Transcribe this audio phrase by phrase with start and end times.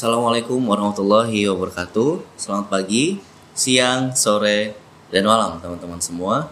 [0.00, 2.24] Assalamualaikum warahmatullahi wabarakatuh.
[2.40, 3.20] Selamat pagi,
[3.52, 4.72] siang, sore,
[5.12, 6.48] dan malam teman-teman semua.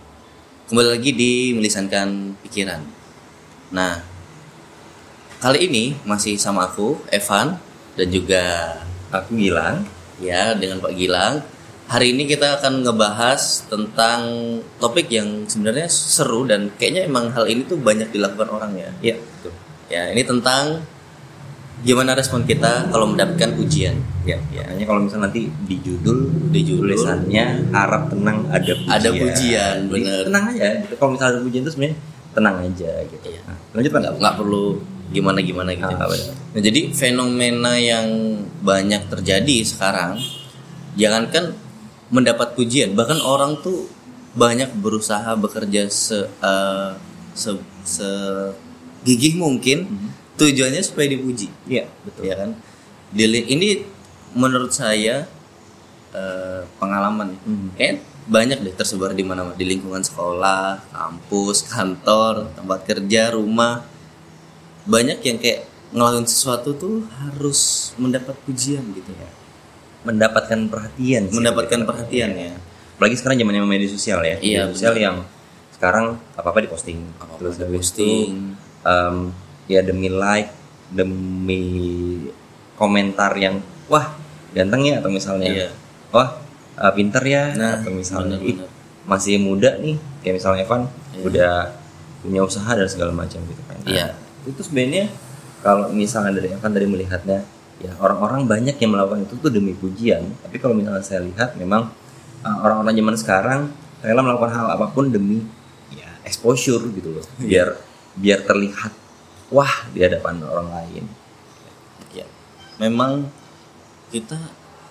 [0.69, 2.85] Kembali lagi di Melisankan Pikiran.
[3.73, 4.05] Nah,
[5.41, 7.57] kali ini masih sama aku, Evan,
[7.97, 8.45] dan juga
[9.17, 9.81] Aku Gilang.
[10.21, 11.41] ya dengan Pak Gilang.
[11.89, 14.21] Hari ini kita akan ngebahas tentang
[14.77, 18.93] topik yang sebenarnya seru dan kayaknya emang hal ini tuh banyak dilakukan orang ya.
[19.01, 19.57] Ya, betul.
[19.89, 20.85] Ya, ini tentang
[21.79, 23.95] gimana respon kita kalau mendapatkan ujian.
[24.27, 26.91] Ya, makanya kalau misal nanti di judul Di judul.
[26.91, 28.93] tulisannya harap tenang ada pujian.
[28.93, 30.23] Ada pujian, Jadi, bener.
[30.27, 30.67] Tenang aja.
[30.83, 30.95] Gitu.
[30.95, 31.97] Kalau misal ada pujian itu sebenarnya
[32.29, 33.27] tenang aja gitu.
[33.27, 33.41] Iya.
[33.47, 34.65] Nah, lanjut nggak nggak perlu
[35.09, 35.95] gimana gimana gitu.
[35.95, 36.35] Ah, benar.
[36.35, 38.07] Nah, jadi fenomena yang
[38.61, 40.19] banyak terjadi sekarang,
[40.95, 41.55] jangankan
[42.09, 43.87] mendapat pujian, bahkan orang tuh
[44.35, 46.91] banyak berusaha bekerja se eh,
[47.33, 48.53] se, se-
[49.07, 49.87] gigih mungkin
[50.39, 52.23] tujuannya supaya dipuji, Iya, betul.
[52.25, 52.51] ya kan?
[53.11, 53.83] Dili- ini
[54.33, 55.27] menurut saya
[56.09, 57.69] eh, pengalaman, Mhm.
[57.75, 63.85] kayak banyak deh tersebar di mana di lingkungan sekolah, kampus, kantor, tempat kerja, rumah
[64.85, 69.29] banyak yang kayak ngelakuin sesuatu tuh harus mendapat pujian gitu ya
[70.03, 71.23] Mendapatkan perhatian.
[71.25, 71.35] sih.
[71.35, 72.53] mendapatkan perhatian ya
[72.97, 74.37] Apalagi sekarang zamannya media sosial ya.
[74.39, 75.05] Iya, Media sosial benar.
[75.05, 75.17] yang
[75.71, 76.99] sekarang apa-apa diposting.
[77.17, 78.01] Apa-apa Terus habis diposting.
[78.01, 78.11] itu,
[78.83, 79.17] em,
[79.69, 80.51] ya demi like,
[80.91, 81.63] demi
[82.75, 84.15] komentar yang wah
[84.53, 85.69] ganteng ya atau misalnya Iya.
[86.11, 86.39] wah
[86.79, 88.71] eh, pinter ya Nah, atau misalnya ih, benar-benar.
[89.05, 91.23] masih muda nih kayak misalnya Evan Iya.
[91.27, 91.55] udah
[92.19, 93.77] punya usaha dan segala macam gitu kan.
[93.85, 94.07] Nah, Iya.
[94.47, 95.07] Itu sebenarnya
[95.61, 97.39] kalau misalnya dari Evan dari melihatnya
[97.79, 100.23] ya orang-orang banyak yang melakukan itu tuh demi pujian.
[100.43, 101.91] Tapi kalau misalnya saya lihat memang
[102.43, 103.61] uh, orang-orang zaman sekarang
[103.99, 105.43] rela melakukan hal apa pun demi
[105.93, 107.25] ya exposure gitu loh.
[107.39, 107.75] Biar
[108.15, 108.91] biar terlihat
[109.49, 111.05] wah di hadapan orang lain.
[112.11, 112.25] ya
[112.79, 113.29] memang
[114.09, 114.37] kita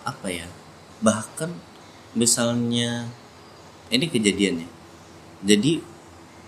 [0.03, 0.45] apa ya
[0.99, 1.49] bahkan
[2.13, 3.09] misalnya
[3.89, 4.69] ini kejadiannya
[5.41, 5.81] jadi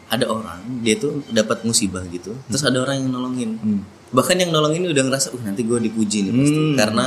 [0.09, 3.51] ada orang dia tuh dapat musibah gitu terus ada orang yang nolongin
[4.09, 6.73] bahkan yang nolongin udah ngerasa uh nanti gue dipuji nih pasti Hmm.
[6.77, 7.05] karena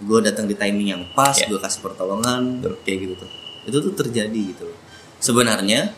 [0.00, 1.46] gue datang di timing yang pas Ya.
[1.46, 2.74] gue kasih pertolongan Betul.
[2.82, 3.30] kayak gitu tuh
[3.66, 4.66] itu tuh terjadi gitu
[5.18, 5.90] sebenarnya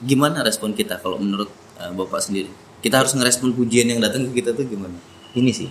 [0.00, 4.42] gimana respon kita kalau menurut uh, bapak sendiri kita harus ngerespon pujian yang datang ke
[4.42, 4.94] kita tuh gimana?
[5.34, 5.70] Ini sih.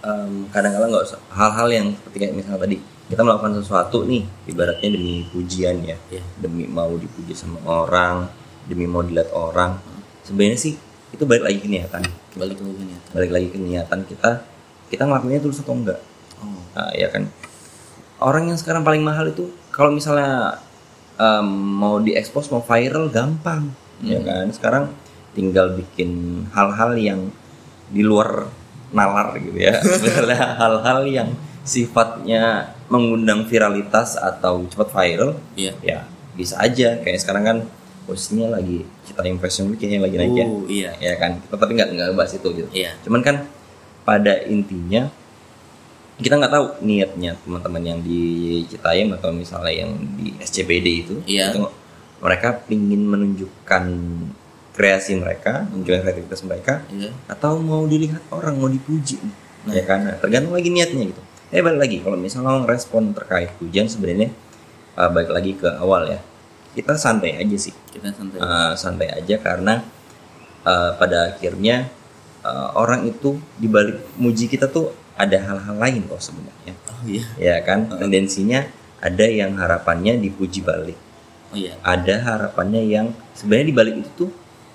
[0.00, 2.76] Em, kadang-kadang nggak usah hal-hal yang seperti kayak misalnya tadi
[3.10, 5.96] kita melakukan sesuatu nih ibaratnya demi pujian ya.
[6.08, 6.22] Iya.
[6.40, 8.24] demi mau dipuji sama orang
[8.64, 9.76] demi mau dilihat orang.
[10.24, 10.74] Sebenarnya sih
[11.10, 12.00] itu balik lagi ke niatan.
[12.32, 14.30] Balik lagi nih balik lagi ke niatan kita
[14.88, 16.00] kita ngelakuinnya tulus atau enggak?
[16.40, 16.56] Oh.
[16.72, 17.28] Nah, ya kan?
[18.20, 20.56] Orang yang sekarang paling mahal itu kalau misalnya
[21.20, 21.44] em,
[21.76, 23.68] mau diekspos mau viral gampang.
[24.00, 24.24] Ya Hmm.
[24.24, 24.46] kan?
[24.48, 24.84] Sekarang
[25.34, 27.20] tinggal bikin hal-hal yang
[27.90, 28.46] di luar
[28.90, 29.78] nalar gitu ya.
[30.02, 31.28] Misalnya hal-hal yang
[31.62, 35.72] sifatnya mengundang viralitas atau cepat viral iya.
[35.82, 36.98] ya bisa aja.
[36.98, 37.58] Kayak sekarang kan
[38.08, 40.46] posisinya lagi kita week kayaknya lagi naik ya.
[40.46, 40.90] Oh iya.
[40.98, 41.38] Ya kan?
[41.46, 42.68] Tapi nggak nggak bahas itu gitu.
[42.74, 42.96] Iya.
[43.06, 43.46] Cuman kan
[44.02, 45.06] pada intinya
[46.20, 48.20] kita nggak tahu niatnya teman-teman yang di
[48.68, 49.90] Citayam atau misalnya yang
[50.20, 51.56] di SCPD itu Iya.
[51.56, 51.64] itu
[52.20, 53.84] mereka ingin menunjukkan
[54.80, 57.12] kreasi mereka menunjukkan kreativitas mereka iya.
[57.28, 59.20] atau mau dilihat orang mau dipuji.
[59.68, 59.76] Nah.
[59.76, 60.08] ya kan?
[60.08, 61.20] Nah, tergantung lagi niatnya gitu.
[61.52, 61.96] Eh balik lagi.
[62.00, 64.32] Kalau misalnya respon terkait pujian sebenarnya
[64.96, 66.24] uh, balik lagi ke awal ya.
[66.72, 67.76] Kita santai aja sih.
[67.92, 68.40] Kita santai.
[68.40, 69.84] Uh, santai aja karena
[70.64, 71.92] uh, pada akhirnya
[72.40, 76.72] uh, orang itu dibalik muji kita tuh ada hal-hal lain kok sebenarnya.
[76.88, 77.24] Oh iya.
[77.36, 77.84] Ya kan?
[77.92, 78.64] Tendensinya
[79.04, 80.96] ada yang harapannya dipuji balik.
[81.52, 81.76] Oh iya.
[81.84, 84.30] Ada harapannya yang sebenarnya dibalik itu tuh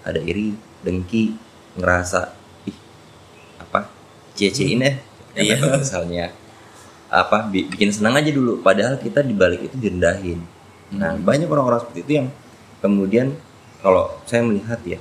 [0.05, 0.53] ada iri
[0.85, 1.33] dengki
[1.75, 2.31] ngerasa
[2.69, 2.77] ih
[3.59, 3.89] apa
[4.37, 4.93] cie-ciein ya.
[5.35, 5.59] Iya.
[5.59, 6.25] Karena misalnya
[7.11, 10.39] apa bi- bikin senang aja dulu padahal kita dibalik itu direndahin.
[10.95, 12.27] Nah banyak orang-orang seperti itu yang
[12.79, 13.33] kemudian
[13.81, 14.99] kalau saya melihat ya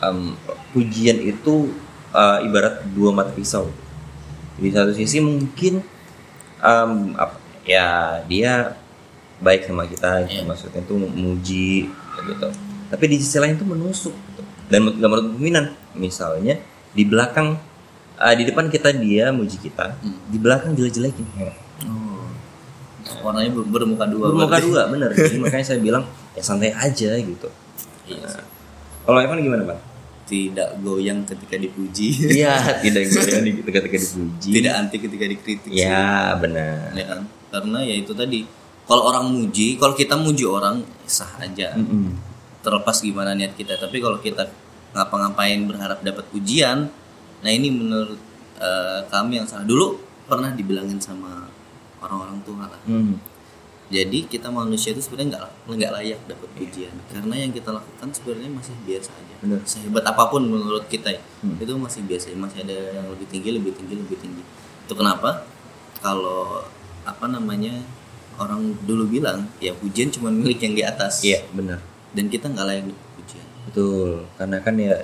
[0.00, 0.34] em,
[0.72, 1.70] pujian itu
[2.12, 3.68] eh, ibarat dua mata pisau.
[4.60, 5.84] Di satu sisi mungkin
[6.60, 8.76] em, apa, ya dia
[9.40, 10.44] baik sama kita Iya.
[10.44, 12.48] maksudnya itu kayak gitu
[12.90, 14.42] tapi di sisi lain itu menusuk gitu.
[14.66, 15.64] dan nggak menurut pimpinan
[15.94, 16.58] misalnya
[16.90, 17.54] di belakang
[18.16, 20.18] eh, di depan kita dia muji kita Hmm.
[20.26, 21.26] di belakang jelek-jelekin
[21.86, 22.26] oh
[23.20, 24.66] warnanya ber- bermuka dua bermuka berarti.
[24.66, 27.48] dua bener jadi makanya saya bilang ya santai aja gitu
[28.04, 28.44] iya sih.
[29.02, 29.78] kalau Evan gimana pak
[30.24, 32.54] tidak goyang ketika dipuji iya
[32.84, 35.80] tidak goyang ketika dipuji tidak anti ketika dikritik sih.
[35.80, 37.20] ya benar ya kan
[37.50, 38.46] karena ya itu tadi
[38.84, 42.14] kalau orang muji kalau kita muji orang sah aja Mm-mm.
[42.60, 43.76] Terlepas gimana niat kita.
[43.80, 44.48] Tapi kalau kita
[44.90, 46.90] ngapa-ngapain berharap dapat pujian
[47.40, 48.20] nah ini menurut
[48.60, 49.64] eh, kami yang salah.
[49.64, 49.96] Dulu
[50.28, 51.48] pernah dibilangin sama
[52.00, 52.80] orang-orang tua lah.
[52.86, 53.18] Hmm.
[53.90, 56.94] jadi kita manusia itu sebenarnya nggak nggak layak dapat pujian.
[57.10, 59.34] Karena yang kita lakukan sebenarnya masih biasa aja.
[59.66, 61.58] Sehebat apa pun menurut kita ya Hmm.
[61.58, 62.30] itu masih biasa.
[62.38, 64.42] Masih ada yang lebih tinggi lebih tinggi lebih tinggi.
[64.86, 65.42] Itu kenapa?
[65.98, 66.62] Kalau
[67.02, 67.82] apa namanya
[68.38, 71.26] orang dulu bilang ya pujian cuma milik yang di atas.
[71.26, 71.82] Iya, benar.
[72.12, 72.84] Dan kita nggak layak
[73.16, 74.24] pujian Betul.
[74.34, 74.96] Karena kan ya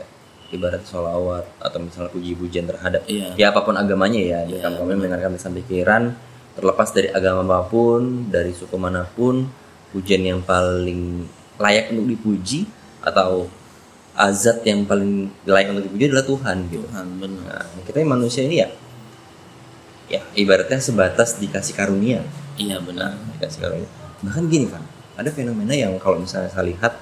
[0.49, 3.35] ibarat sholawat atau misalnya puji-pujian terhadap Iya.
[3.35, 4.41] ya apa pun agamanya ya.
[4.47, 6.15] Iya, Kamu kami mendengarkan lisan pikiran
[6.57, 9.45] terlepas dari agama apa pun, dari suku mana pun,
[9.93, 11.29] pujian yang paling
[11.61, 12.65] layak untuk dipuji
[13.05, 13.45] atau
[14.17, 16.87] azat yang paling layak untuk dipuji adalah Tuhan gitu.
[16.89, 18.69] Tuhan benar Nah, kita manusia ini ya
[20.07, 22.23] ya ibaratnya sebatas dikasih karunia.
[22.57, 23.91] iya benar Nah, dikasih karunia.
[24.25, 24.81] Bahkan gini kan,
[25.17, 26.93] ada fenomena yang kalau misalnya saya lihat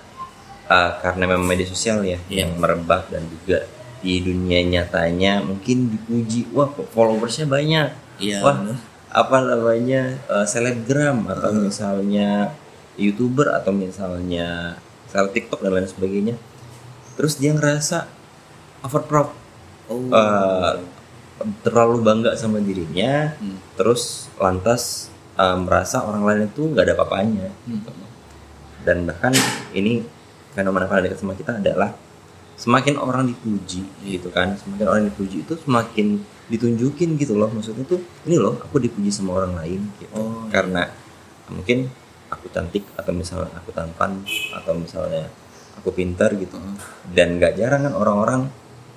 [0.70, 2.46] uh, karena memang media sosial ya Iya.
[2.46, 3.66] yang merebak dan juga
[3.98, 7.88] di dunia nyatanya mungkin dipuji, wah followersnya banyak,
[8.20, 8.60] iya wah
[9.08, 12.52] apa namanya uh, selebgram atau misalnya
[13.00, 14.76] youtuber atau misalnya
[15.08, 16.34] misalnya TikTok dan lain sebagainya.
[17.16, 18.04] Terus dia ngerasa
[18.84, 19.30] over proud,
[19.88, 20.76] oh uh,
[21.64, 23.56] terlalu bangga sama dirinya, Hmm.
[23.80, 25.08] terus lantas
[25.40, 27.80] uh, merasa orang lain itu nggak ada apa-apanya Hmm.
[28.84, 29.32] Dan bahkan
[29.72, 30.04] ini
[30.54, 31.96] fenomena paling dekat sama kita adalah
[32.54, 37.48] semakin orang dipuji gitu kan semakin orang dipuji itu semakin ditunjukin gitu loh.
[37.50, 40.12] Maksudnya tuh ini loh aku dipuji sama orang lain gitu.
[40.14, 40.52] Oh, iya.
[40.52, 40.82] karena
[41.48, 41.88] mungkin
[42.28, 44.20] aku cantik atau misalnya aku tampan
[44.52, 45.28] atau misalnya
[45.80, 46.56] aku pintar gitu.
[46.56, 46.78] Heeh.
[47.12, 48.42] dan nggak jarang kan orang-orang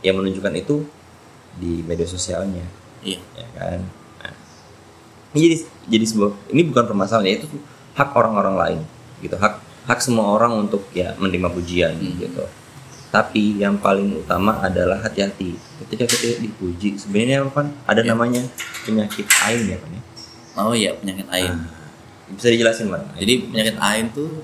[0.05, 0.85] yang menunjukkan itu
[1.57, 2.65] di media sosialnya.
[3.01, 3.19] Iya.
[3.33, 3.79] Ya kan?
[4.21, 4.33] Nah,
[5.33, 5.55] ini jadi
[5.87, 7.47] jadi sebuah ini bukan permasalahan ya itu
[7.97, 8.79] hak orang-orang lain
[9.23, 12.15] gitu hak hak semua orang untuk ya menerima pujian Hmm.
[12.17, 12.43] gitu
[13.07, 18.11] tapi yang paling utama adalah hati-hati ketika kita dipuji sebenarnya kan ada Ya.
[18.11, 18.43] namanya
[18.83, 20.01] penyakit ain ya kan ya
[20.59, 21.55] oh iya penyakit ain
[22.27, 24.43] bisa dijelasin mas Jadi penyakit ain tuh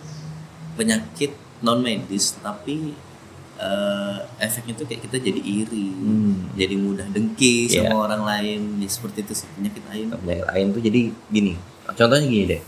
[0.73, 2.95] penyakit non medis tapi
[3.55, 6.51] eh, efeknya tuh kayak kita jadi iri, Hmm.
[6.51, 7.85] jadi mudah dengki Iya.
[7.85, 8.61] sama orang lain.
[8.77, 10.07] Ya, seperti itu sih penyakit ain.
[10.09, 11.53] penyakit ain tuh jadi gini
[11.85, 12.61] contohnya gini deh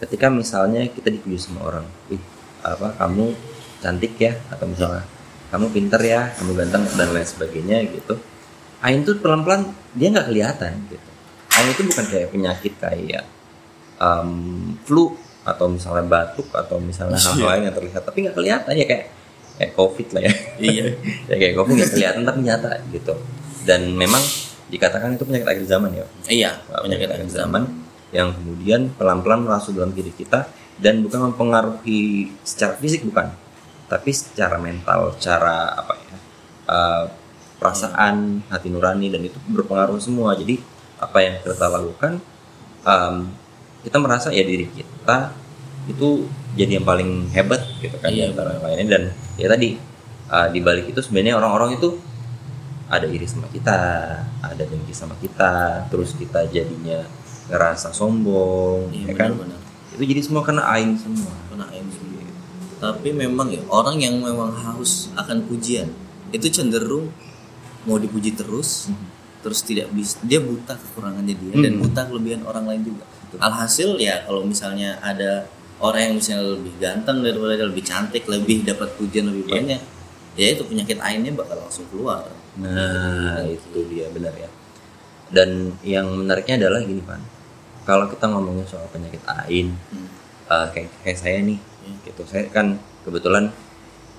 [0.00, 2.20] ketika misalnya kita dipuji sama orang ih
[2.60, 3.36] apa kamu
[3.80, 5.04] cantik ya atau misalnya
[5.52, 8.16] kamu pinter ya kamu ganteng dan lain sebagainya gitu
[8.80, 11.08] ain tuh pelan-pelan dia nggak kelihatan gitu.
[11.52, 13.24] Ain itu bukan kayak penyakit kayak
[14.00, 14.30] em,
[14.88, 15.12] flu
[15.44, 17.44] atau misalnya batuk atau misalnya hal Iya.
[17.44, 19.04] lain yang terlihat tapi nggak kelihatan ya kayak
[19.60, 20.32] kayak covid lah ya.
[20.56, 20.84] Iya.
[21.28, 23.14] ya kayak covid nggak kelihatan tapi nyata gitu.
[23.68, 24.22] Dan memang
[24.72, 26.06] dikatakan itu penyakit akhir zaman ya.
[26.30, 27.62] Iya, penyakit akhir zaman
[28.10, 33.30] yang kemudian pelan-pelan masuk dalam diri kita dan bukan mempengaruhi secara fisik bukan.
[33.90, 36.16] Tapi secara mental secara apa ya
[36.70, 37.04] uh,
[37.58, 40.34] perasaan hati nurani dan itu berpengaruh semua.
[40.38, 40.58] Jadi
[41.00, 42.12] apa yang kita lakukan
[42.84, 43.14] um,
[43.80, 45.32] kita merasa ya diri kita
[45.88, 48.86] itu jadi yang paling hebat gitu kan di Iya, antara yang lainnya.
[48.90, 49.02] Dan
[49.38, 49.78] ya tadi
[50.28, 51.98] uh, di balik itu sebenarnya orang-orang itu
[52.90, 53.78] ada iri sama kita,
[54.42, 57.06] ada dengki sama kita, terus kita jadinya
[57.50, 59.28] ngerasa sombong, Iya, ya kan?
[59.34, 59.60] benar-benar.
[59.92, 61.34] Itu jadi semua kena ain semua.
[61.46, 62.30] Kena ain sendiri.
[62.78, 65.90] Tapi memang ya orang yang memang haus akan pujian
[66.30, 67.10] itu cenderung
[67.84, 68.88] mau dipuji terus,
[69.40, 71.82] terus tidak bisa dia buta kekurangannya dia dan Hmm.
[71.82, 73.04] buta kelebihan orang lain juga.
[73.36, 75.44] Alhasil ya kalau misalnya ada
[75.80, 79.52] orang yang misalnya lebih ganteng daripada dia, lebih cantik, lebih dapat pujian lebih Iya.
[79.56, 79.80] banyak,
[80.36, 82.24] ya itu penyakit ainnya bakal langsung keluar.
[82.60, 84.50] Nah, itu dia benar ya.
[85.30, 87.22] Dan yang menariknya adalah gini, Pan.
[87.90, 90.06] Kalau kita ngomongin soal penyakit ain, Hmm.
[90.46, 91.98] eh, kayak kayak saya nih, Hmm.
[92.06, 92.22] gitu.
[92.22, 93.50] Saya kan kebetulan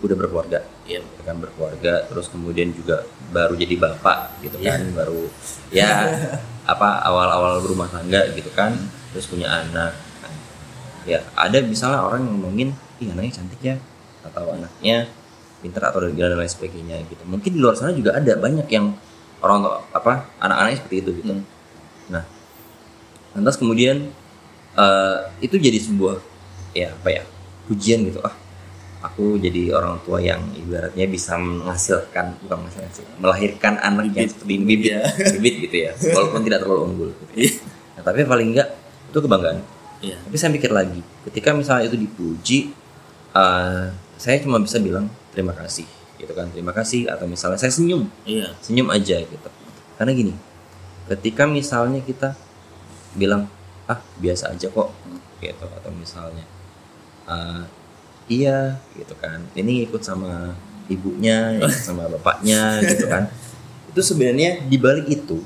[0.04, 1.00] udah berkeluarga, Iya.
[1.00, 4.76] gitu kan berkeluarga, terus kemudian juga baru jadi bapak, gitu Iya.
[4.76, 5.22] kan, baru
[5.72, 5.88] ya
[6.74, 8.76] apa awal-awal berumah tangga, gitu kan,
[9.16, 9.96] terus punya anak.
[11.08, 13.76] Ya ada misalnya orang yang ngomongin, ih anaknya cantik ya,
[14.28, 15.08] atau anaknya
[15.64, 17.24] pintar atau dan lain sebagainya gitu.
[17.24, 19.00] Mungkin di luar sana juga ada banyak yang
[19.40, 19.64] orang
[19.96, 21.34] apa anak-anaknya seperti itu gitu.
[21.40, 21.46] Hmm.
[22.12, 22.24] Nah,
[23.32, 24.12] lantas kemudian
[24.74, 26.18] eh, itu jadi sebuah
[26.72, 27.24] ya apa ya
[27.68, 28.36] pujian gitu ah
[29.02, 34.32] aku jadi orang tua yang ibaratnya bisa menghasilkan bukan menghasilkan melahirkan anak yang Bibit.
[34.32, 35.02] seperti ini bibit Iya.
[35.36, 37.24] bibit gitu ya walaupun tidak terlalu unggul gitu.
[37.98, 38.70] Nah, tapi paling enggak
[39.10, 39.60] itu kebanggaan
[40.02, 40.18] Iya.
[40.18, 42.60] tapi saya mikir lagi ketika misalnya itu dipuji
[43.32, 43.86] eh,
[44.16, 45.86] saya cuma bisa bilang terima kasih
[46.16, 48.54] gitu kan terima kasih atau misalnya saya senyum Iya.
[48.62, 49.50] senyum aja gitu
[49.98, 50.34] karena gini
[51.08, 52.38] ketika misalnya kita
[53.14, 53.48] bilang
[53.86, 54.90] ah biasa aja kok
[55.40, 56.46] gitu atau misalnya
[57.26, 57.66] "Ah,
[58.28, 59.42] iya gitu kan.
[59.52, 60.54] Ini ikut sama
[60.88, 63.28] ibunya ikut sama bapaknya gitu kan.
[63.92, 65.42] Itu sebenarnya di balik itu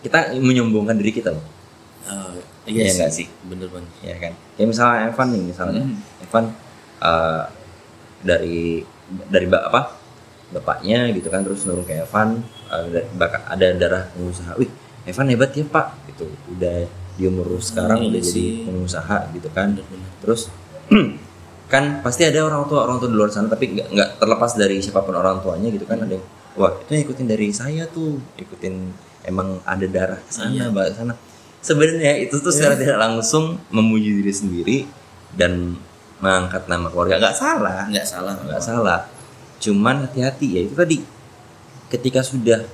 [0.00, 1.44] kita menyombongkan diri kita loh.
[2.06, 2.34] Oh,
[2.64, 3.90] Iya nggak sih, bener banget.
[4.04, 4.32] ya kan?
[4.54, 5.82] Kayak misalnya Evan nih misalnya.
[5.82, 5.96] Hmm.
[6.22, 6.44] Evan
[7.00, 7.42] eh,
[8.20, 8.84] dari
[9.26, 9.96] dari apa
[10.50, 12.42] bapaknya gitu kan terus nurun ke Evan
[13.16, 14.54] baka- ada darah pengusaha.
[14.56, 14.70] Wih
[15.04, 15.86] Evan hebat ya pak.
[16.06, 16.26] Gitu.
[16.50, 18.64] Udah di umur sekarang Hmm, udah iya jadi sih.
[18.64, 19.68] pengusaha gitu kan.
[19.72, 20.10] Bener-bener.
[20.20, 20.40] terus
[21.72, 24.76] kan pasti ada orang tua orang tua di luar sana tapi nggak nggak terlepas dari
[24.78, 26.00] siapa pun orang tuanya gitu kan.
[26.00, 28.18] Ada yang wah itu ikutin dari saya tuh.
[28.36, 28.74] Ikutin
[29.22, 30.68] emang ada darah ke sana Iya.
[30.70, 31.14] bahas sana.
[31.60, 34.76] Sebenarnya itu tuh secara tidak langsung memuji diri sendiri
[35.30, 35.76] dan
[36.18, 37.20] mengangkat nama keluarga.
[37.20, 37.84] Nggak salah.
[37.86, 38.34] Nggak salah.
[38.40, 39.00] nggak salah.
[39.58, 40.98] Cuman hati-hati ya itu tadi.
[41.86, 42.64] Ketika sudah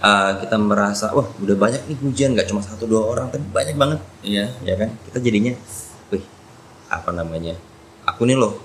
[0.00, 3.76] uh, kita merasa wah udah banyak nih pujian nggak cuma satu dua orang tapi banyak
[3.76, 3.98] banget.
[4.22, 4.46] Iya.
[4.64, 4.90] ya kan?
[5.08, 5.52] Kita jadinya
[6.10, 6.24] wih
[6.88, 7.54] apa namanya?
[8.06, 8.58] Aku nih loh.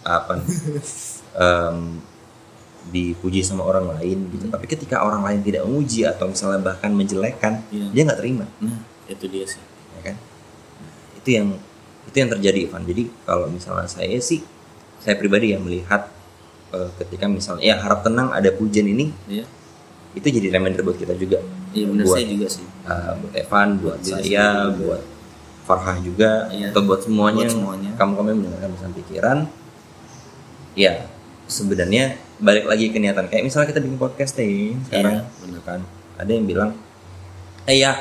[0.00, 0.40] Apa
[1.44, 2.00] em,
[2.88, 4.48] dipuji sama orang lain gitu.
[4.48, 7.86] Tapi ketika orang lain tidak memuji atau misalnya bahkan menjelekkan Iya.
[7.92, 8.44] dia nggak terima.
[8.64, 9.60] Nah, itu dia sih.
[10.00, 10.16] ya kan?
[11.20, 11.48] Itu yang
[12.08, 12.82] itu yang terjadi Ivan.
[12.88, 14.40] Jadi kalau misalnya saya sih
[15.00, 16.08] saya pribadi ya melihat
[16.72, 19.12] eh, ketika misalnya ya harap tenang ada pujian ini.
[19.28, 19.44] Iya.
[20.10, 21.38] Itu jadi reminder buat kita juga
[21.70, 22.66] Iya bener Buat- saya juga sih.
[22.82, 24.22] uh, buat Evan, buat saya,
[24.66, 24.74] juga.
[24.76, 25.02] buat
[25.60, 26.74] Farhah juga, Iya.
[26.74, 27.90] atau buat semuanya, Buat semuanya.
[27.94, 29.38] kamu kamu mendengarkan pesan pikiran,
[30.74, 31.06] ya
[31.46, 32.04] sebenarnya
[32.38, 35.60] balik lagi ke niatan kayak misalnya kita bikin podcast nih sekarang, Iya, bener.
[35.62, 35.80] kan
[36.16, 36.70] ada yang bilang,
[37.64, 37.94] eh ya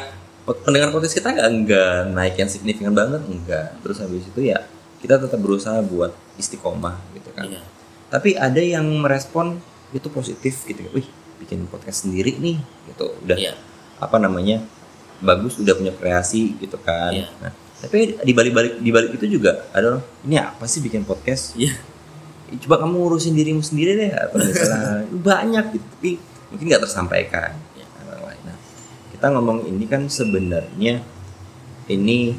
[0.45, 4.65] pendengar podcast kita nggak nggak naik yang signifikan banget, enggak, terus habis itu ya
[4.97, 7.45] kita tetap berusaha buat istiqomah gitu kan.
[7.47, 7.61] Iya.
[8.09, 9.61] Tapi ada yang merespon
[9.91, 11.05] itu positif gitu, wih
[11.39, 13.53] bikin podcast sendiri nih, gitu, udah Iya.
[13.97, 14.59] apa namanya
[15.19, 17.27] bagus udah punya kreasi gitu kan Iya.
[17.39, 21.03] nah, tapi di balik balik di balik itu juga ada orang ini apa sih bikin
[21.03, 21.75] podcast Iya.
[22.63, 26.11] coba kamu ngurusin dirimu sendiri deh atau misalnya banyak gitu tapi
[26.49, 27.85] mungkin nggak tersampaikan Iya.
[28.05, 28.57] orang lain nah
[29.11, 31.03] kita ngomong ini kan sebenarnya
[31.87, 32.35] ini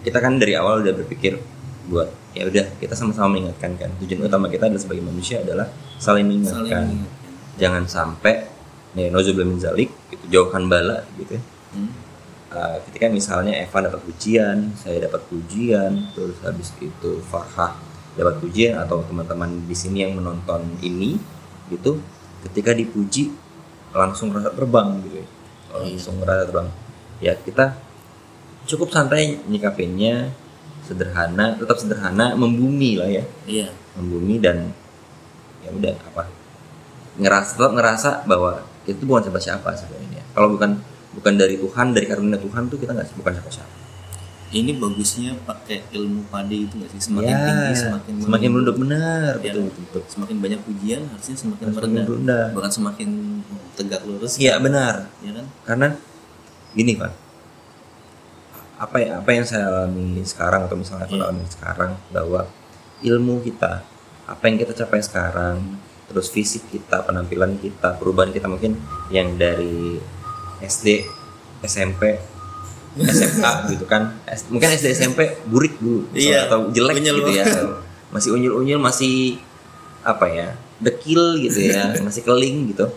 [0.00, 1.40] kita kan dari awal udah berpikir
[1.88, 6.28] buat ya udah kita sama-sama mengingatkan kan tujuan utama kita adalah sebagai manusia adalah saling
[6.28, 7.17] mengingatkan Saling mengingatkan.
[7.58, 8.46] Jangan sampai
[8.96, 11.92] nih nozubillah min zalik gitu jauhkan bala gitu ya Hmm.
[12.48, 17.76] Uh, ketika misalnya Evan dapat pujian, saya dapat pujian, terus habis itu Farhah
[18.16, 21.20] dapat pujian atau teman-teman di sini yang menonton ini
[21.68, 22.00] gitu,
[22.48, 23.36] ketika dipuji
[23.92, 25.26] langsung rasa terbang gitu, ya.
[25.28, 25.92] Iya.
[25.92, 26.68] langsung rasa terbang.
[27.20, 27.76] Ya kita
[28.64, 30.32] cukup santai nyikapinnya,
[30.88, 33.68] sederhana, tetap sederhana, membumi lah ya, Iya.
[34.00, 34.72] membumi dan
[35.60, 36.32] ya udah apa
[37.18, 40.22] ngerasa tetap ngerasa bahwa itu bukan siapa-siapa sebenarnya.
[40.32, 40.78] Kalau bukan
[41.12, 43.74] bukan dari Tuhan, dari karunia Tuhan tuh kita nggak bukan siapa-siapa.
[44.48, 47.12] Ini bagusnya pakai ilmu pade itu nggak sih?
[47.12, 49.52] Semakin Ya, tinggi semakin semakin merunduk benar, Ya.
[49.52, 49.82] betul betul.
[49.84, 50.02] betul.
[50.08, 52.04] Semakin banyak pujian harusnya semakin merendah.
[52.08, 52.46] rendah.
[52.56, 53.08] Bahkan semakin
[53.76, 54.40] tegak lurus.
[54.40, 55.46] Iya benar, Ya kan?
[55.68, 55.88] karena
[56.72, 57.12] gini pak,
[58.78, 61.22] apa ya apa yang saya alami sekarang atau misalnya Iya.
[61.28, 62.40] alami sekarang bahwa
[63.02, 63.82] ilmu kita,
[64.24, 65.76] apa yang kita capai sekarang,
[66.08, 68.80] terus fisik kita, penampilan kita, perubahan kita mungkin
[69.12, 70.00] yang dari
[70.58, 71.04] SD,
[71.62, 72.16] SMP,
[72.98, 74.16] SMA gitu kan,
[74.48, 77.44] mungkin SD SMP burik dulu, Iya, atau jelek unyil gitu ya,
[78.08, 79.36] masih unyil-unyil, masih
[80.00, 80.48] apa ya,
[80.80, 82.88] dekil gitu ya, masih keling gitu.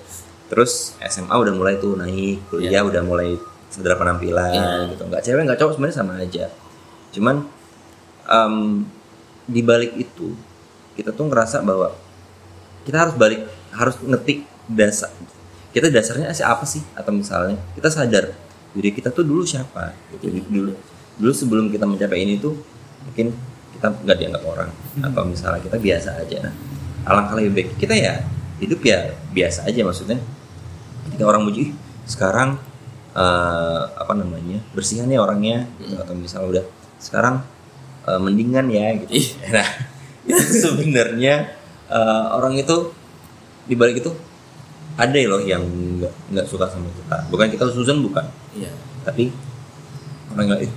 [0.48, 3.36] Terus SMA udah mulai tuh naik, kuliah udah mulai
[3.72, 4.92] sedera penampilan Iya.
[4.96, 5.04] gitu.
[5.08, 6.46] Nggak cewek nggak cowok sebenarnya sama aja.
[7.12, 7.36] Cuman
[8.28, 8.56] em,
[9.48, 10.36] di balik itu
[10.96, 11.96] kita tuh ngerasa bahwa
[12.88, 15.12] kita harus balik harus ngetik dasar
[15.72, 16.84] kita dasarnya sih apa sih?
[16.96, 18.36] Atau misalnya kita sadar
[18.72, 20.76] diri kita tuh dulu siapa gitu dulu.
[21.20, 22.56] Dulu sebelum kita mencapai ini tuh
[23.08, 23.32] mungkin
[23.76, 24.70] kita nggak dianggap orang.
[25.00, 26.38] Atau misalnya kita biasa aja.
[26.44, 26.54] Nah
[27.08, 28.22] alangkah lebih baik kita ya
[28.60, 30.20] hidup ya biasa aja maksudnya.
[31.08, 31.74] Ketika orang muji "Ih,
[32.04, 32.60] sekarang
[33.16, 35.96] eh, apa namanya bersihan ya orangnya gitu.
[35.98, 36.66] atau misalnya udah
[37.00, 37.36] sekarang
[38.12, 39.40] eh, mendingan ya gitu.
[39.56, 39.68] Nah
[40.30, 41.61] itu sebenarnya
[41.92, 42.96] eh, orang itu
[43.68, 44.12] di balik itu
[44.96, 45.64] ada loh yang
[46.00, 48.72] nggak nggak suka sama kita bukan kita Susan bukan Iya.
[49.04, 49.32] tapi
[50.32, 50.74] orang nggak "Ih,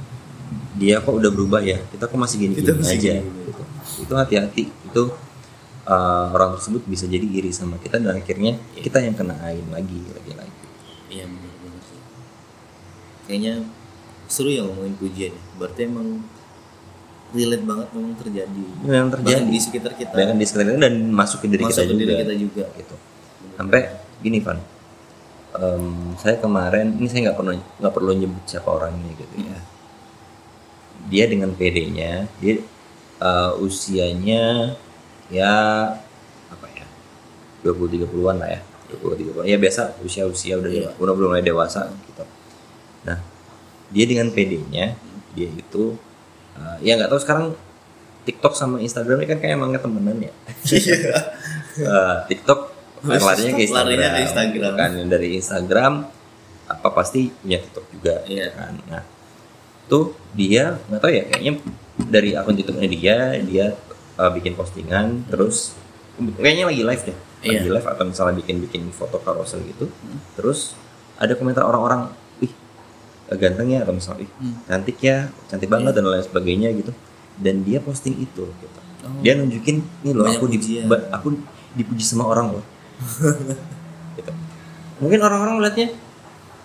[0.78, 3.47] dia kok udah berubah ya kita kok masih gini, gini masih aja gini-gini.
[3.50, 3.62] gitu.
[4.02, 5.02] itu hati-hati itu
[5.87, 9.99] uh, orang tersebut bisa jadi iri sama kita dan akhirnya kita yang kena ain lagi
[10.11, 10.52] lagi lagi
[11.11, 12.00] Iya benar-benar sih.
[13.28, 13.54] Kayaknya
[14.26, 15.42] seru ya ngomongin pujian ya.
[15.54, 16.26] Berarti emang
[17.34, 18.62] relate banget memang terjadi.
[18.86, 20.12] yang terjadi Bahkan di sekitar kita.
[20.12, 22.64] bahkan di sekitar kita dan masuk ke diri masuk kita ke juga diri kita juga.
[22.74, 22.94] gitu
[23.54, 23.80] sampai
[24.20, 24.58] gini Van
[25.54, 25.84] Em,
[26.16, 29.58] saya kemarin ini saya nggak perlu nggak perlu nyebut siapa orangnya gitu ya
[31.04, 32.58] dia dengan PD-nya dia
[33.20, 34.74] eh, usianya
[35.30, 35.54] ya
[36.48, 36.86] apa ya
[37.62, 38.60] 20 30-an lah ya
[38.98, 40.90] 20 30 ya biasa usia-usia udah Iya.
[40.94, 42.26] udah belum mulai dewasa gitu.
[43.04, 43.22] Nah,
[43.88, 44.98] dia dengan PD-nya
[45.32, 45.94] dia itu
[46.56, 47.46] uh, ya nggak tahu sekarang
[48.25, 50.32] TikTok sama Instagram ini kan kayak emangnya temenan ya.
[51.75, 52.61] Eh, TikTok
[53.04, 54.73] larinya ke Instagram, Larinya ke Instagram.
[54.78, 55.92] kan Yang dari Instagram
[56.64, 58.49] apa pasti punya TikTok juga Iya.
[58.54, 58.73] kan.
[58.88, 59.02] Nah,
[59.84, 61.52] tuh dia nggak tahu ya kayaknya
[62.00, 63.66] dari akun TikToknya dia dia
[64.16, 65.76] uh, bikin postingan terus
[66.40, 67.75] kayaknya lagi live deh lagi Iya.
[67.76, 69.92] live atau misalnya bikin bikin foto carousel gitu
[70.34, 70.73] terus
[71.20, 72.08] ada komentar orang-orang
[73.26, 74.54] ganteng ya atau misalnya Hmm.
[74.64, 75.16] cantik ya
[75.46, 76.92] cantik banget dan lain sebagainya gitu
[77.36, 79.20] dan dia posting itu gitu Oh.
[79.20, 80.84] dia nunjukin nih loh Banyak aku di, pujian.
[80.86, 81.28] ba- aku
[81.74, 82.64] dipuji sama orang loh
[84.16, 84.32] gitu.
[84.96, 85.92] mungkin orang-orang melihatnya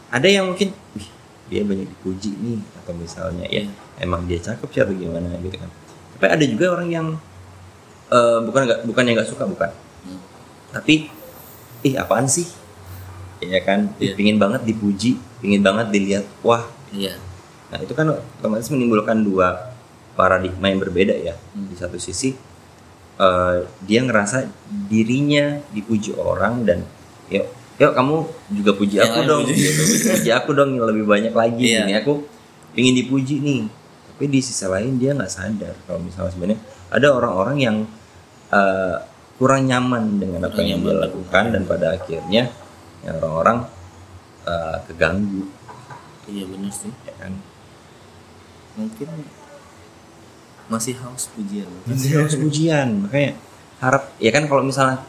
[0.08, 1.10] ada yang mungkin wih
[1.48, 3.72] dia banyak dipuji nih atau misalnya ya Iya.
[4.00, 5.68] emang dia cakep sih atau gimana gitu kan
[6.16, 7.08] tapi ada juga orang yang
[8.08, 10.20] eh, bukan nggak bukan yang nggak suka bukan Hmm.
[10.72, 11.12] tapi
[11.82, 12.48] ih apaan sih
[13.40, 14.14] ya kan Iya.
[14.16, 17.14] pingin banget dipuji pingin banget dilihat wah Iya.
[17.70, 19.78] Nah itu kan otomatis menimbulkan dua
[20.18, 21.38] paradigma yang berbeda ya.
[21.54, 21.70] Hmm.
[21.70, 22.34] Di satu sisi
[23.16, 23.56] eh,
[23.86, 24.50] dia ngerasa
[24.90, 26.82] dirinya dipuji orang dan
[27.30, 27.46] yuk
[27.78, 28.16] yuk kamu
[28.58, 29.54] juga puji Yang aku dong, puji.
[29.62, 29.82] gitu.
[30.18, 31.64] puji aku dong yang lebih banyak lagi.
[31.78, 31.86] Iya.
[31.86, 32.26] Ini aku
[32.74, 33.62] pingin dipuji nih.
[34.12, 37.78] Tapi di sisi lain dia nggak sadar kalau misalnya sebenarnya ada orang-orang yang
[38.50, 38.98] eh,
[39.38, 42.50] kurang nyaman dengan apa Kurang yang dia lakukan dan pada akhirnya
[43.02, 43.58] ya orang-orang
[44.44, 45.44] eh, keganggu
[46.30, 46.94] Iya benar sih.
[47.04, 47.34] ya kan.
[48.78, 49.10] Mungkin
[50.70, 51.66] masih haus pujian.
[51.90, 53.34] masih harus ujian makanya
[53.82, 55.02] harap ya kan kalau misalnya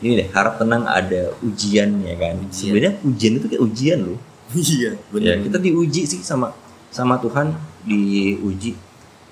[0.00, 2.72] ini deh harap tenang ada ujian ya kan Ujian.
[2.72, 4.20] sebenarnya ujian itu kayak ujian loh
[4.56, 6.54] Iya, ya kita diuji sih sama
[6.88, 7.52] sama Tuhan
[7.84, 8.72] diuji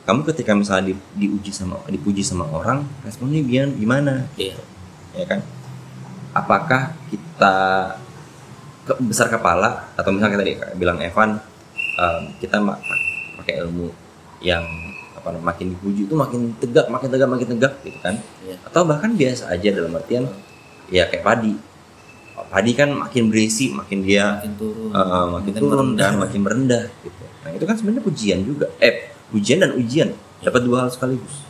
[0.05, 3.41] kamu ketika misalnya di, diuji sama dipuji sama orang responnya
[3.73, 4.61] gimana Iya.
[5.17, 5.41] ya kan
[6.35, 7.55] apakah kita
[8.85, 11.39] ke- besar kepala atau misalnya tadi bilang Evan
[11.95, 12.59] em, kita
[13.39, 13.89] pakai ilmu
[14.41, 14.67] yang
[15.15, 18.19] apa namanya, makin dipuji itu makin tegak makin tegak makin tegak gitu kan?
[18.45, 18.57] Iya.
[18.63, 20.29] atau bahkan biasa aja dalam artian
[20.91, 21.55] ya kayak padi.
[22.45, 24.91] Padi kan makin berisi makin dia Makin turun.
[24.91, 26.05] eh, makin turun merendah.
[26.05, 27.25] kan makin merendah gitu.
[27.41, 28.67] Nah itu kan sebenarnya pujian juga.
[28.79, 28.95] Eh
[29.31, 30.09] pujian dan ujian.
[30.39, 31.41] Dapat dua hal sekaligus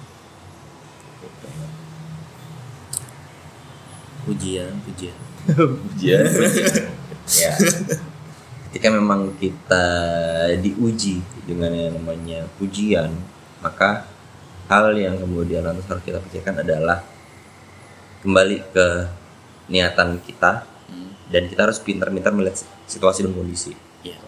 [4.35, 5.17] Pujian, pujian.
[5.95, 6.25] ujian
[7.41, 7.53] ya
[8.69, 9.87] ketika memang kita
[10.59, 13.13] diuji dengan yang namanya pujian
[13.63, 14.09] maka
[14.67, 17.05] hal yang kemudian lantas harus kita pikirkan adalah
[18.21, 18.87] kembali ke
[19.69, 21.17] niatan kita Hmm.
[21.33, 23.73] dan kita harus pintar-pintar melihat situasi dan kondisi
[24.05, 24.21] Iya.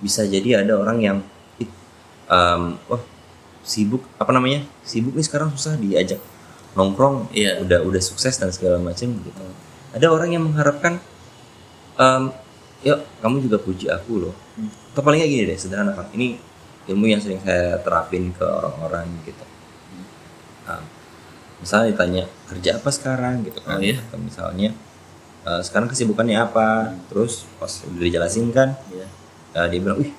[0.00, 1.18] bisa jadi ada orang yang
[2.24, 3.02] em, wah
[3.60, 6.16] sibuk apa namanya sibuk nih sekarang susah diajak
[6.72, 7.60] nongkrong Iya.
[7.60, 9.42] udah udah sukses dan segala macam gitu
[9.92, 10.96] ada orang yang mengharapkan
[11.94, 12.32] em,
[12.82, 14.68] yuk kamu juga puji aku loh Hmm.
[14.92, 16.36] atau palingnya gini deh sederhana kan ini
[16.84, 19.44] ilmu yang sering saya terapin ke orang-orang gitu
[20.62, 20.78] Nah,
[21.58, 23.98] misalnya ditanya kerja apa sekarang gitu kan Oh, iya.
[23.98, 24.70] atau misalnya
[25.42, 29.06] "Eh, sekarang kesibukannya apa terus pas udah dijelasin kan Iya.
[29.54, 30.12] uh, dia bilang, wih,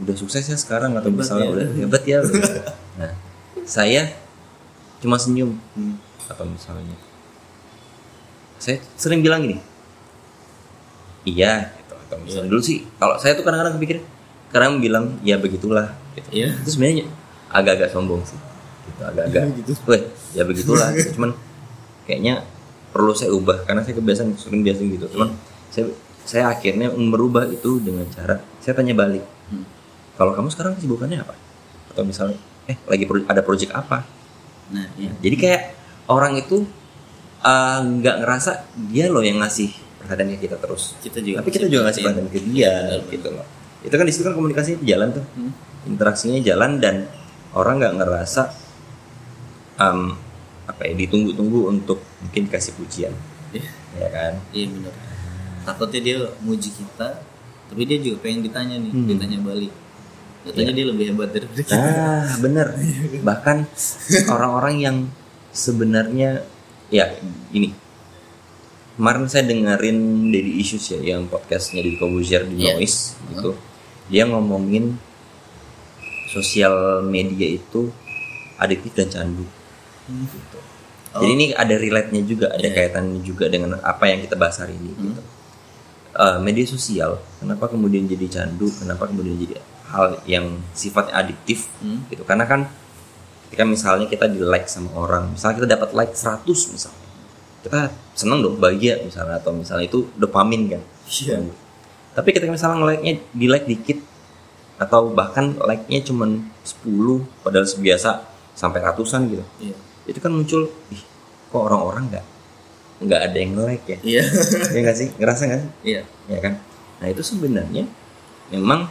[0.00, 2.18] udah sukses ya sekarang atau Hebat misalnya ya." udah hebat ya.
[2.98, 3.12] nah,
[3.62, 4.10] saya
[5.00, 5.96] cuma senyum Hmm.
[6.26, 6.96] atau misalnya,
[8.56, 9.56] saya sering bilang gini,
[11.24, 11.94] iya, gitu.
[11.96, 12.52] atau misalnya Iya.
[12.52, 13.98] dulu sih, kalau saya tuh kadang-kadang kepikir,
[14.50, 16.28] kadang bilang, ya begitulah, gitu.
[16.30, 16.48] Iya.
[16.56, 17.06] Itu sebenarnya
[17.48, 18.38] agak-agak sombong sih,
[18.86, 19.72] gitu, agak-agak, Gitu.
[19.86, 21.16] weh, ya begitulah, gitu.
[21.16, 21.30] cuman
[22.04, 22.44] kayaknya
[22.90, 25.30] perlu saya ubah karena saya kebiasaan sering biasa gitu, cuman
[25.70, 25.86] saya
[26.20, 29.62] saya akhirnya merubah itu dengan cara saya tanya balik Hmm.
[30.14, 31.34] kalau kamu sekarang kesibukannya apa
[31.88, 32.36] atau misalnya
[32.66, 34.02] eh lagi pro- ada project apa
[34.70, 35.10] Nah, iya.
[35.18, 35.62] jadi kayak
[36.06, 36.62] orang itu
[37.42, 38.50] uh, nggak ngerasa
[38.88, 42.28] dia loh yang ngasih perhatian ke kita terus Kita juga tapi kita juga ngasih perhatian
[42.28, 43.46] ke dia Benar, gitu loh
[43.80, 45.52] itu kan di situ kan komunikasinya jalan tuh Hmm.
[45.86, 47.08] interaksinya jalan dan
[47.50, 48.42] orang nggak ngerasa
[49.76, 50.14] um,
[50.66, 53.14] apa ya ditunggu-tunggu untuk mungkin dikasih pujian
[53.50, 53.66] Iya.
[53.98, 54.94] ya kan Iya benar.
[55.60, 57.20] Takutnya dia muji kita,
[57.68, 59.06] tapi dia juga pengen ditanya nih, Hmm.
[59.06, 59.72] ditanya balik.
[60.40, 61.76] Katanya dia lebih hebat dari kita.
[61.76, 62.72] Nah, bener.
[63.20, 63.56] Bahkan
[64.32, 64.96] orang-orang yang
[65.52, 66.46] sebenarnya
[66.88, 67.12] ya
[67.52, 67.70] ini
[68.96, 72.76] kemarin saya dengerin Daddy Issues ya yang podcastnya di Kobuzier di Iya.
[72.80, 73.52] Noise gitu.
[74.08, 74.96] Dia ngomongin
[76.28, 77.92] sosial media itu
[78.56, 79.44] adiktif dan candu.
[80.08, 80.58] Gitu.
[81.10, 81.20] Oh.
[81.26, 82.74] Jadi ini ada relate-nya juga, ada Iya.
[82.76, 84.92] kaitannya juga dengan apa yang kita bahas hari ini.
[84.94, 85.04] Hmm.
[85.10, 85.22] Gitu.
[86.10, 88.66] Eh, media sosial, kenapa kemudian jadi candu?
[88.82, 91.66] Kenapa kemudian jadi hal yang sifatnya adiktif?
[91.82, 92.06] Hmm.
[92.08, 92.70] gitu karena kan
[93.50, 97.02] ketika misalnya kita di like sama orang misalnya kita dapat like 100 misalnya
[97.60, 97.80] kita
[98.14, 101.42] seneng dong bahagia misalnya atau misalnya itu dopamin kan Iya.
[102.14, 103.98] tapi ketika misalnya nge-like-nya di like dikit
[104.78, 108.22] atau bahkan like-nya cuman 10 padahal biasa
[108.54, 109.76] sampai ratusan gitu Iya.
[110.06, 111.02] itu kan muncul ih
[111.50, 112.26] kok orang-orang nggak
[113.00, 114.22] nggak ada yang like ya Iya.
[114.70, 116.02] ya nggak sih ngerasa nggak sih Iya.
[116.30, 116.54] ya kan
[117.02, 117.84] nah itu sebenarnya
[118.54, 118.86] memang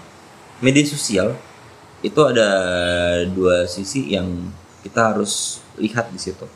[0.60, 1.36] media sosial
[2.00, 2.48] itu ada
[3.28, 4.28] dua sisi yang
[4.82, 6.48] kita harus lihat di situ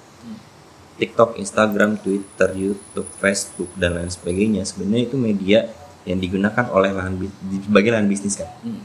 [0.94, 5.60] TikTok, Instagram, Twitter, YouTube, Facebook dan lain sebagainya sebenarnya itu media
[6.06, 7.18] yang digunakan oleh lahan
[7.60, 8.84] sebagai lahan bisnis kan Hmm.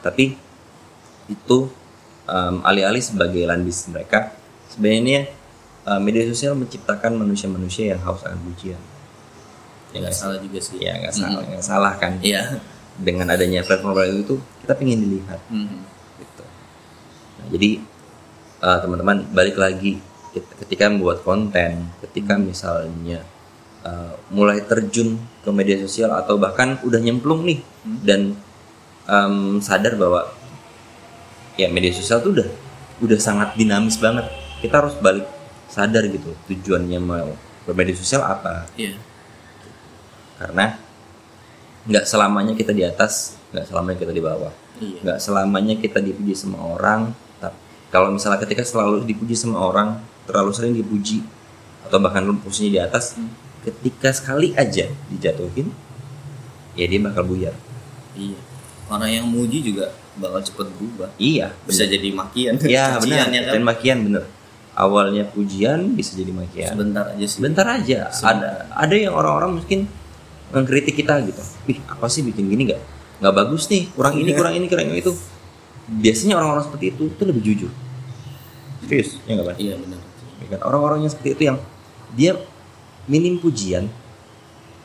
[0.00, 0.34] tapi
[1.26, 1.58] itu
[2.24, 4.32] um, alih-alih sebagai lahan bisnis mereka
[4.68, 5.28] sebenarnya
[5.84, 8.80] uh, media sosial menciptakan manusia-manusia yang haus akan pujian
[9.90, 10.20] ya Nggak sih?
[10.20, 10.76] salah juga sih.
[10.78, 12.42] ya nggak salah nggak salah kan Iya.
[12.94, 15.82] Dengan adanya platform itu kita pengen dilihat Hmm.
[16.18, 16.44] gitu
[17.34, 17.70] Nah, jadi
[18.62, 19.98] uh, teman-teman balik lagi
[20.30, 23.26] ket- ketika membuat konten ketika misalnya
[23.82, 27.98] uh, mulai terjun ke media sosial atau bahkan udah nyemplung nih Hmm.
[28.00, 28.20] dan
[29.04, 30.24] um, sadar bahwa
[31.54, 32.48] ya media sosial tuh udah
[33.02, 34.24] udah sangat dinamis banget
[34.62, 35.26] kita harus balik
[35.68, 37.34] sadar gitu tujuannya mau
[37.66, 38.94] bermedia sosial apa Iya.
[40.38, 40.78] karena
[41.84, 44.98] nggak selamanya kita di atas nggak selamanya kita di bawah Iya.
[45.00, 47.54] nggak selamanya kita dipuji sama orang tapi
[47.88, 51.22] kalau misalnya ketika selalu dipuji sama orang terlalu sering dipuji
[51.82, 53.30] atau bahkan posisinya di atas Hmm.
[53.62, 55.70] ketika sekali aja dijatuhin
[56.74, 57.54] ya dia bakal buyar
[58.12, 58.38] Iya.
[58.84, 61.10] Orang yang muji juga bakal cepet berubah.
[61.16, 62.54] iya Bisa jadi makian.
[62.60, 63.52] iya benar ya kan?
[63.52, 64.24] dan makian bener
[64.72, 67.38] awalnya pujian bisa jadi makian Sebentar aja sih.
[67.38, 68.00] Bentar aja.
[68.10, 68.66] Sebentar.
[68.66, 69.86] Ada ada yang orang-orang mungkin
[70.54, 71.42] mengkritik kita gitu.
[71.68, 72.82] Ih, apa sih bikin gini nggak?
[73.20, 73.90] Nggak bagus nih.
[73.90, 74.38] Kurang ini, Iya.
[74.38, 75.12] kurang ini, kurang itu.
[75.84, 77.72] Biasanya orang-orang seperti itu itu lebih jujur.
[78.86, 79.58] Serius, ya nggak?
[79.58, 80.00] Iya benar.
[80.40, 80.60] Ya kan?
[80.64, 81.58] Orang-orang yang seperti itu yang
[82.14, 82.32] dia
[83.10, 83.90] minim pujian,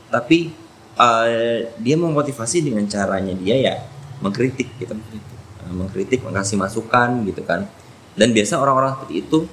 [0.10, 0.52] tapi
[1.00, 3.74] eh, dia memotivasi dengan caranya dia ya
[4.20, 4.92] mengkritik gitu.
[4.98, 7.70] Eh, mengkritik, mengasih masukan gitu kan.
[8.18, 9.48] Dan biasa orang-orang seperti itu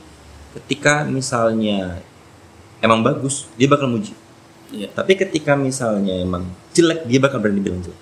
[0.56, 2.00] ketika misalnya
[2.82, 4.16] emang bagus, dia bakal muji.
[4.68, 4.88] Iya.
[4.90, 8.00] Tapi ketika misalnya emang jelek, dia bakal berani bilang jelek.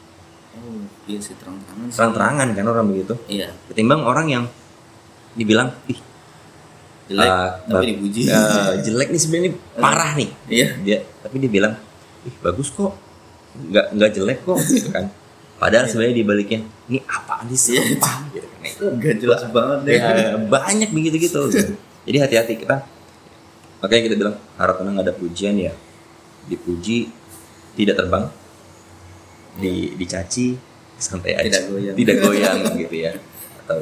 [0.55, 1.89] Oh, iya sih terang-terangan.
[1.91, 3.15] Terang-terangan kan orang begitu.
[3.27, 3.53] Iya.
[3.69, 4.45] Ketimbang orang yang
[5.35, 6.01] dibilang, ih
[7.05, 8.21] Jelek eh, tapi dipuji.
[8.33, 10.31] eh, jelek nih sebenarnya parah nih.
[10.49, 10.67] Iya.
[10.81, 11.77] Dia, tapi dia bilang,
[12.25, 12.97] ih bagus kok,
[13.61, 15.13] nggak nggak jelek kok, gitu kan.
[15.55, 18.01] Padahal sebenarnya di baliknya, ini apaan sih Iya.
[18.01, 18.61] sampah gitu kan.
[18.65, 19.93] Nah, jelas banget deh.
[20.01, 21.41] ya, banyak begitu gitu
[22.09, 22.85] jadi hati-hati kita
[23.79, 25.73] makanya kita bilang harap tenang ada pujian ya
[26.47, 27.09] dipuji
[27.75, 28.27] tidak terbang
[29.55, 30.55] di dicaci
[30.95, 31.95] santai aja Tidak goyang.
[31.95, 33.13] tidak goyang gitu ya
[33.61, 33.79] atau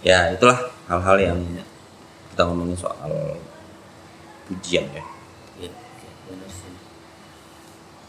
[0.00, 1.64] ya itulah hal-hal yang Iya.
[2.32, 3.12] kita ngomongin soal
[4.44, 5.04] pujian ya
[5.58, 5.70] Iya.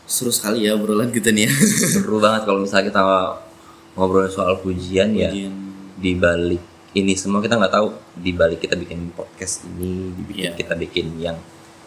[0.06, 1.52] Seru sekali ya obrolan kita nih ya.
[1.93, 3.02] seru banget kalau misalnya kita
[3.93, 5.54] ngobrol soal pujian ya Ujian.
[5.95, 10.52] di balik ini semua kita nggak tahu di balik kita bikin podcast ini dibikin Iya.
[10.56, 11.38] kita bikin yang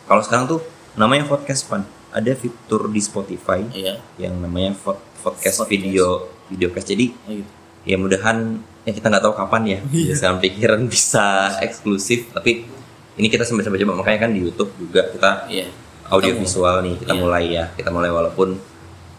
[0.04, 0.60] kalau sekarang tuh
[0.94, 3.96] namanya podcast pan ada fitur di Spotify Iya.
[4.20, 5.70] yang namanya vo- podcast, Podcast.
[5.70, 7.50] video video cast jadi Oh, gitu.
[7.83, 8.38] ya mudahan
[8.83, 10.37] ya kita nggak tahu kapan ya Iya.
[10.37, 12.68] pikiran bisa eksklusif tapi
[13.12, 15.66] ini kita sambil sambil coba makanya kan di YouTube juga kita Iya.
[16.09, 17.20] audio visual nih kita Iya.
[17.20, 18.48] mulai ya kita mulai walaupun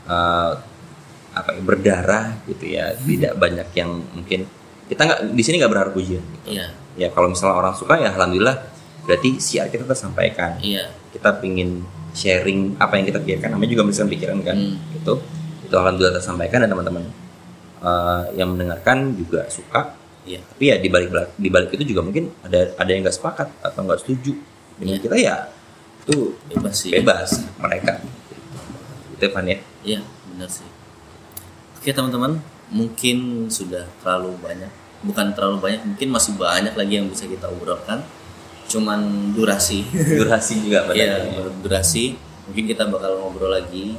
[0.05, 0.51] uh,
[1.33, 3.05] apa ya, berdarah gitu ya Hmm.
[3.09, 4.45] tidak banyak yang mungkin
[4.85, 6.53] kita nggak di sini nggak berharap pujian gitu.
[6.53, 6.67] Iya.
[6.93, 8.69] ya kalau misalnya orang suka ya alhamdulillah
[9.03, 10.93] berarti siar kita tersampaikan Iya.
[11.13, 14.77] Kita pingin sharing apa yang kita pikirkan namanya juga menuliskan pikiran kan Hmm.
[14.93, 15.13] gitu
[15.63, 17.03] itu alhamdulillah tersampaikan dan teman-teman
[17.79, 20.39] uh, yang mendengarkan juga suka Iya.
[20.39, 23.79] tapi ya di balik di balik itu juga mungkin ada ada yang nggak sepakat atau
[23.83, 24.33] nggak setuju
[24.79, 25.03] dengan Iya.
[25.03, 25.35] kita ya
[26.03, 26.91] itu Bebas sih.
[26.91, 27.99] bebas mereka
[29.13, 29.99] itu Van ya Iya,
[30.31, 30.63] benar sih.
[31.75, 32.39] Oke teman-teman,
[32.71, 33.17] mungkin
[33.51, 34.71] sudah terlalu banyak,
[35.03, 37.99] bukan terlalu banyak, mungkin masih banyak lagi yang bisa kita obrolkan.
[38.73, 38.99] Cuman
[39.31, 39.85] durasi,
[40.19, 41.21] durasi juga pada ya
[41.61, 42.17] durasi.
[42.43, 43.93] Mungkin kita bakal ngobrol lagi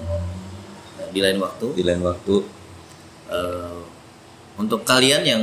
[1.08, 1.66] di lain waktu.
[1.72, 2.36] di lain waktu
[3.24, 3.78] Eh,
[4.54, 5.42] untuk kalian yang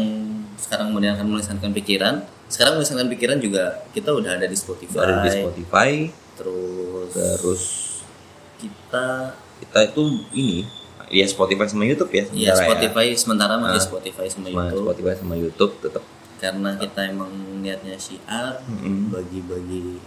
[0.56, 5.02] sekarang mendengarkan melisankan pikiran, sekarang melisankan pikiran juga kita udah ada di Spotify.
[5.02, 5.92] ada di Spotify
[6.38, 7.64] Terus terus
[8.58, 10.62] kita kita itu ini
[11.10, 13.84] ya Spotify sama YouTube ya ya sementara Spotify sementara masih Ah.
[13.84, 14.84] Spotify Sama YouTube.
[14.86, 16.04] Spotify sama YouTube tetap
[16.42, 17.30] karena kita emang
[17.62, 18.58] niatnya syiar
[19.08, 20.02] bagi-bagi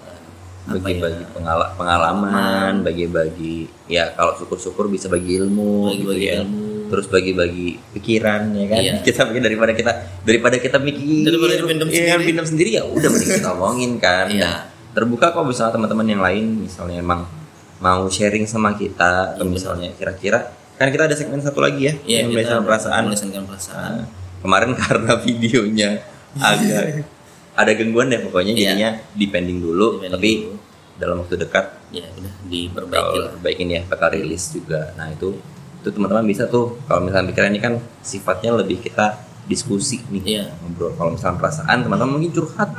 [0.00, 0.20] eh,
[0.64, 6.34] bagi-bagi ya pengala- pengalaman, bagi-bagi ya kalau syukur-syukur bisa bagi ilmu, Bagi-bagi gitu ya.
[6.40, 6.64] ilmu.
[6.84, 8.80] terus bagi-bagi pikiran ya kan.
[8.80, 8.92] Iya.
[9.06, 12.44] Kita pikir daripada kita daripada kita mikir, Daripada dipendam iya, sendiri.
[12.44, 14.26] sendiri ya udah mending kita omongin kan.
[14.28, 14.40] Iya.
[14.40, 14.52] Dan
[14.94, 17.28] terbuka kok misalnya teman-teman yang lain misalnya emang
[17.76, 22.18] mau sharing sama kita atau misalnya kira-kira kan kita ada segmen satu lagi ya Iya,
[22.24, 23.02] yang kita perasaan
[23.44, 23.92] perasaan.
[24.00, 25.90] Nah, kemarin karena videonya
[26.36, 27.08] agak
[27.54, 28.62] ada gangguan deh pokoknya Iya.
[28.68, 30.56] jadinya depending dulu Depending tapi dulu.
[30.94, 35.38] dalam waktu dekat Ya, udah diperbaiki perbaikin ya bakal rilis juga nah itu
[35.78, 40.44] itu teman-teman bisa tuh kalau misalnya pikiran ini kan sifatnya lebih kita diskusi nih Iya.
[40.58, 42.74] ngobrol kalau misalnya perasaan teman-teman mungkin curhat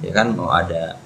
[0.00, 1.00] ya kan mau ada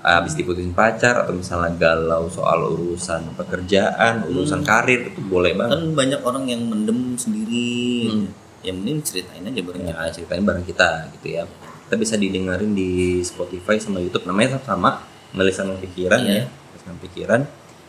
[0.00, 5.84] habis diputusin pacar atau misalnya galau soal urusan pekerjaan urusan karir itu boleh banget Kan
[5.92, 8.08] banyak orang yang mendem sendiri.
[8.08, 8.28] Hmm.
[8.64, 11.44] Ya mending ceritain aja bareng ya ceritain bareng kita gitu ya
[11.84, 16.32] kita bisa didengerin di Spotify sama YouTube namanya sama melisan pikiran Iya.
[16.34, 17.40] ya melisan pikiran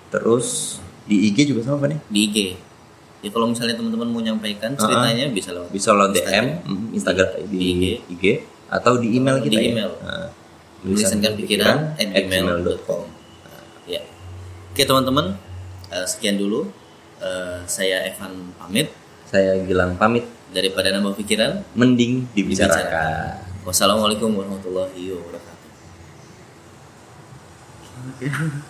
[0.09, 2.37] terus di IG juga sama apa nih di IG.
[3.21, 7.57] Ya kalau misalnya teman-teman mau nyampaikan ceritanya bisa lewat bisa lo DM mm, Instagram di,
[7.57, 8.23] Di IG.
[8.67, 9.69] atau di email Di kita ya.
[9.71, 9.91] email.
[9.97, 10.29] Nah,
[10.83, 13.01] Melisankan pikiran at gmail.com.
[13.87, 14.01] Ya.
[14.69, 15.33] Oke teman-teman,
[15.89, 16.69] eh, sekian dulu.
[17.17, 18.93] Eh, saya Evan pamit.
[19.25, 20.21] Saya Gilang pamit
[20.55, 23.43] Daripada nambah pikiran, mending dibicarakan.
[23.67, 25.67] wassalamualaikum warahmatullahi wabarakatuh.